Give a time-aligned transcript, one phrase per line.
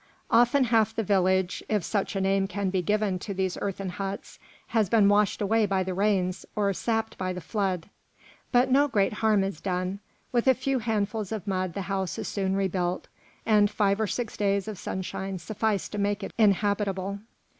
[0.31, 4.39] Often half the village if such a name can be given to these earthen huts
[4.69, 7.87] has been washed away by the rains or sapped by the flood;
[8.51, 9.99] but no great harm is done;
[10.31, 13.09] with a few handfuls of mud the house is soon rebuilt,
[13.45, 17.19] and five or six days of sunshine suffice to make it inhabitable.